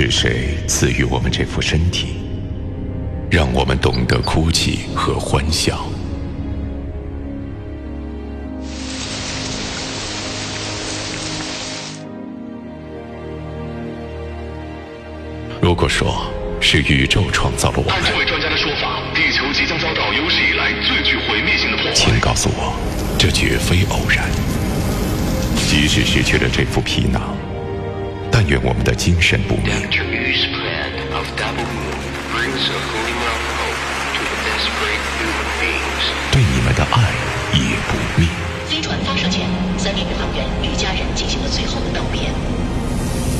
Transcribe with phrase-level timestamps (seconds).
[0.00, 2.18] 是谁赐予我们这副身体，
[3.28, 5.84] 让我们懂得哭泣和欢笑？
[15.60, 16.30] 如果说
[16.60, 21.92] 是宇宙创造了我按这位们，专家的说法，地球即将遭到有史以来最具毁灭性的破坏。
[21.92, 22.72] 请告诉我，
[23.18, 24.30] 这绝非偶然。
[25.66, 27.37] 即使失去了这副皮囊，但
[28.48, 29.74] 愿我们的精神不灭。
[36.32, 37.12] 对你们的爱
[37.52, 38.26] 也不灭。
[38.66, 42.30] 飞船发射前，三名宇航员与家人进行了最后的道别。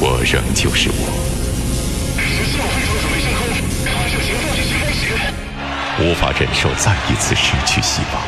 [0.00, 1.08] 我仍旧是我，
[2.18, 3.40] 十四号飞船准备升空，
[3.86, 5.00] 发射前倒计时开始。
[6.00, 8.22] 无法忍受再一次失去希望。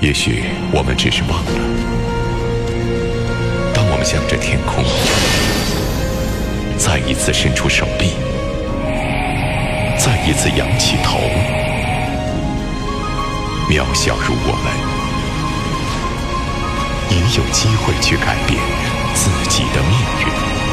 [0.00, 1.50] 也许我们只是忘了，
[4.06, 4.84] 向着天空
[6.78, 8.12] 再一次伸出手臂，
[9.98, 11.18] 再一次仰起头，
[13.68, 14.72] 渺小如我们，
[17.10, 18.60] 也有机会去改变
[19.12, 20.65] 自己的命运。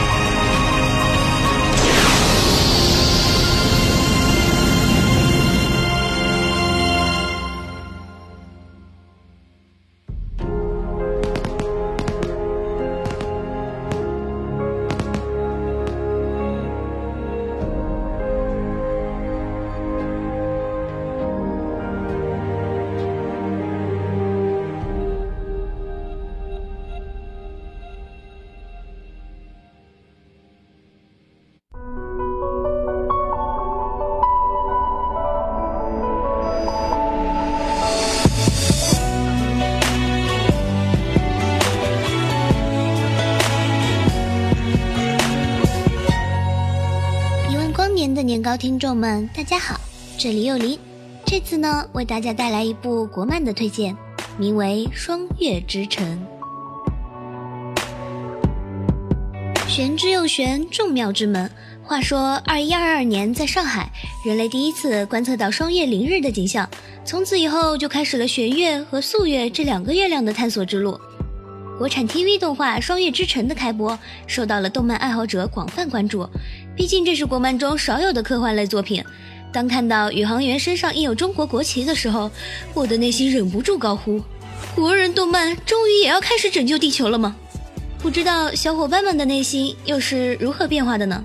[48.58, 49.80] 听众们，大家好，
[50.18, 50.78] 这里又林。
[51.26, 53.98] 这次呢，为大家带来一部国漫的推荐，
[54.38, 56.06] 名为《双月之城》。
[59.68, 61.50] 玄之又玄，众妙之门。
[61.84, 63.92] 话说，二一二二年在上海，
[64.24, 66.70] 人类第一次观测到双月凌日的景象，
[67.04, 71.00] 从此以后就开始了玄月和素月这两个月亮的探索之路。
[71.76, 73.98] 国产 TV 动画《双月之城》的开播，
[74.28, 76.30] 受到了动漫爱好者广泛关注。
[76.76, 79.04] 毕竟这是国漫中少有的科幻类作品。
[79.52, 82.32] 当看到宇航员身上印有中国国旗的时候，
[82.74, 84.20] 我的内心忍不住高呼
[84.74, 87.36] ：“国人动漫终于也要开始拯救地球了吗？”
[88.02, 91.24] 不知道小伙伴们的内心又是如何变化的呢？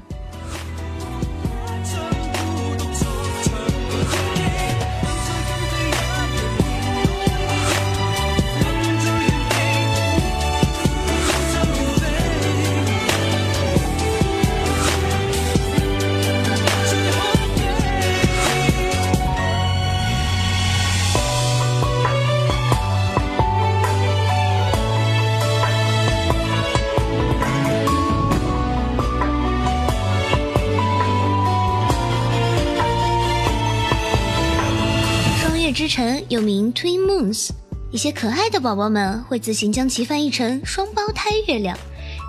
[35.98, 37.50] 双月之城又名 Twin Moons，
[37.90, 41.76] 一些可爱的宝宝们会自行将其翻译成双胞胎月亮，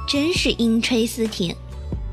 [0.08, 1.56] 真是音吹思甜。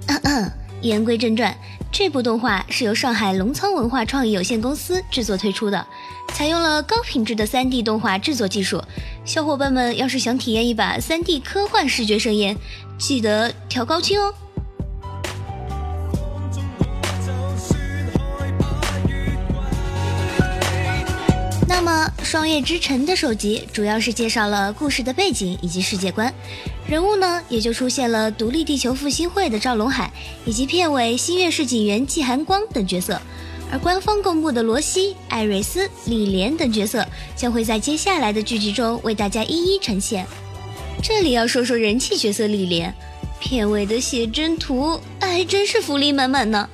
[0.07, 0.53] 咳咳
[0.83, 1.57] 言归正传，
[1.91, 5.87] 这部动画是由上海龙仓文化创意有限公司制作推出的，
[6.35, 8.83] 采用了高品质的 3D 动画制作技术。
[9.25, 12.55] 小伙伴们要是想体验一把 3D 科幻视觉盛宴，
[12.99, 14.35] 记得调高清哦。
[21.87, 26.35] 那么，《双月之城》的首集主要是介绍了故事的背景以及世界观，
[26.85, 30.13] 人物呢也就出现了独立地球复兴会的赵龙海，
[30.45, 33.23] 以及片尾新月市警员季寒光等角色。
[33.71, 37.07] 而官方公布的罗西、艾瑞斯、李莲等角色
[37.37, 40.27] 将会在接下来的剧集中为大家一一呈现。
[41.01, 42.93] 这里要说说人气角色李莲，
[43.39, 46.69] 片尾的写真图还真是福利满满呢。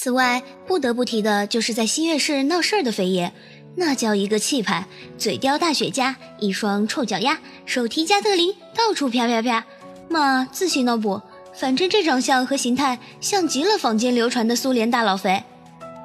[0.00, 3.32] 此外，不得不提的就是在新月市闹事儿的飞爷，
[3.74, 4.86] 那叫一个气派，
[5.18, 9.64] 嘴叼大雪茄，一双臭脚丫，手提加特林，到处啪啪啪。
[10.08, 11.20] 嘛，自信脑补，
[11.52, 15.42] 反正这长相和形态像极了坊间流传的苏联大老肥。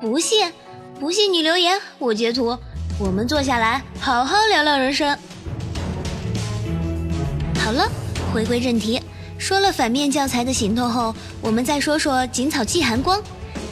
[0.02, 0.52] 不信，
[1.00, 2.58] 不信你留言，我截图，
[2.98, 5.16] 我们坐下来好好聊聊人生。
[7.60, 7.88] 好了，
[8.34, 9.00] 回归正题，
[9.38, 13.22] 说了反面教材的行头后，我们再说说锦草季寒光。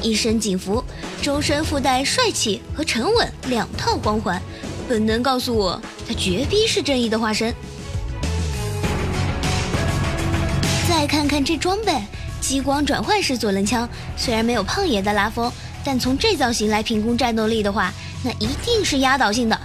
[0.02, 0.84] 一身警服，
[1.22, 4.42] 周身附带帅气和沉稳两套光环，
[4.88, 7.54] 本能告诉我，他绝逼是正义的化身。
[10.90, 12.02] 再看看这装备，
[12.40, 13.88] 激光转换式左轮枪，
[14.18, 15.52] 虽然没有胖爷的拉风，
[15.84, 17.94] 但从这造型来评估战斗力的话，
[18.24, 19.60] 那一定是压倒性的。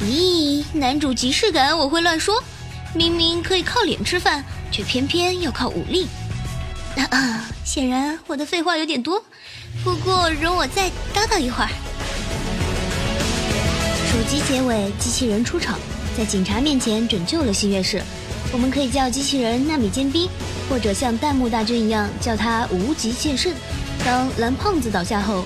[0.00, 2.42] 咦，男主即视感，我会乱说？
[2.94, 6.06] 明明可以靠脸吃饭，却偏偏要靠武力。
[7.10, 9.24] 啊，显然我的废话有点多。
[9.84, 11.70] 不过，容我再叨叨一会儿。
[14.10, 15.78] 手机结尾，机器人出场，
[16.16, 18.02] 在警察面前拯救了新月市。
[18.52, 20.28] 我们可以叫机器人纳米尖兵，
[20.68, 23.52] 或者像弹幕大军一样叫他无极剑圣。
[24.04, 25.44] 当蓝胖子倒下后，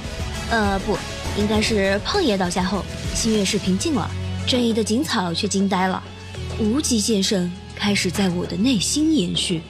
[0.51, 0.97] 呃，不，
[1.37, 4.11] 应该是胖爷倒下后，新月市平静了，
[4.47, 6.03] 正义的警草却惊呆了。
[6.59, 9.63] 无极剑圣开始在我的内心延续。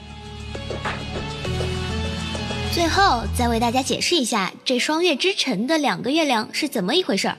[2.73, 7.37] 最后再为大家解释一下，这双月之城的两个月亮是怎么一回事儿。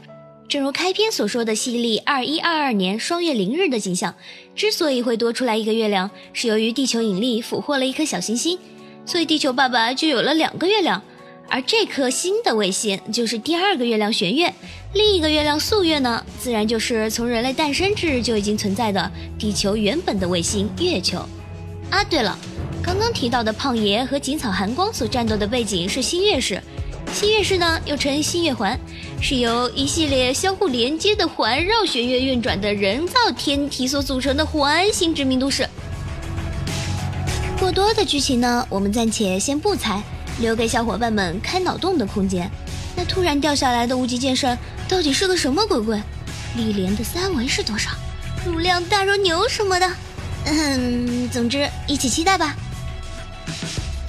[0.48, 4.14] 正如开篇所说的，西历二一二二年双月凌日的景象，
[4.56, 8.60] 之所以会多出来一个月亮，是由于地球引力俘获了一颗小行星，
[9.08, 11.02] 所以地球爸爸就有了两个月亮。
[11.50, 14.54] 而这颗新的卫星就是第二个月亮玄月，
[14.94, 21.18] 另一个月亮素月呢，自然就是从人类诞生之日就已经存在的地球原本的卫星月球。
[21.90, 22.38] 啊，对了。
[22.84, 26.62] 刚刚提到的胖爷和锦草寒光所战斗的背景是新月市，
[27.14, 28.78] 新月市呢又称新月环，
[29.22, 35.68] 是由一系列相互连接的环绕弦月运转的人造天体所组成的环形殖民都市。
[37.58, 40.04] 过多的剧情呢，我们暂且先不猜，
[40.40, 42.52] 留给小伙伴们开脑洞的空间。
[42.96, 44.56] 那突然掉下来的无极剑圣
[44.90, 46.00] 到底是个什么鬼鬼？
[46.58, 47.92] 历莲的三维是多少？
[48.46, 49.90] 乳量大如牛什么的？
[50.46, 52.54] 嗯，总之一起期待吧。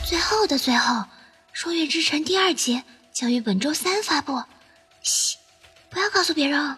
[0.07, 0.97] 最后的最后，
[1.55, 4.43] 《双月之城》第二集将于本周三发布，
[5.03, 5.39] 嘘，
[5.89, 6.77] 不要告诉别人哦。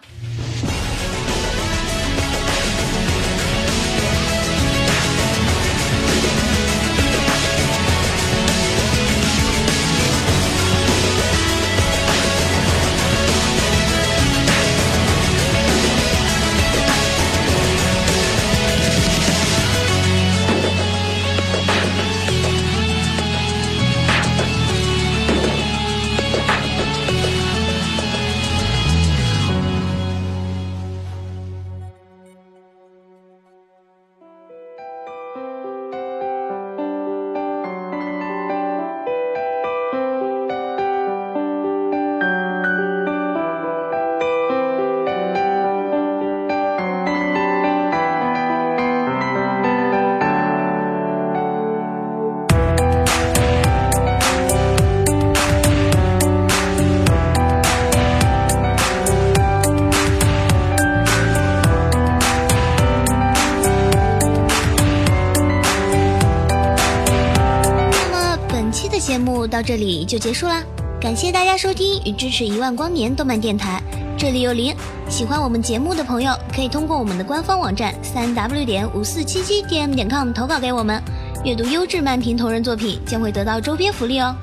[69.57, 70.61] 到这里就结束啦，
[71.01, 73.81] 感谢大家收听与支持一万光年动漫电台，
[74.15, 74.71] 这里有零。
[75.09, 81.01] 喜欢我们节目的朋友，可以通过我们的官方网站三 w 点五四七七 dm 点 com 投稿给我们，
[81.43, 84.35] 阅读优质漫评同人作品将会得到周边福利哦。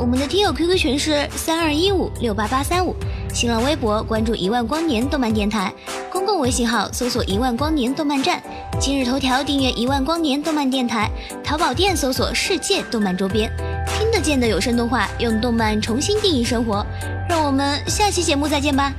[0.00, 2.92] 我们的听友 QQ 群是三二一五六八八三五，
[3.32, 5.72] 新浪微博关注一万光年动漫电台，
[6.10, 8.42] 公共微信号搜索一万光年动漫站，
[8.80, 11.08] 今日头条订阅一万光年动漫电台，
[11.44, 13.48] 淘宝店搜索世界动漫周边。
[13.86, 16.84] 听得见的有声动画，用动漫重新定义生活。
[17.28, 18.92] 让我们下期节目再见吧。